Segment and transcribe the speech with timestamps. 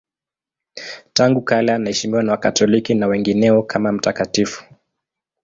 [1.13, 4.63] Tangu kale anaheshimiwa na Wakatoliki na wengineo kama mtakatifu.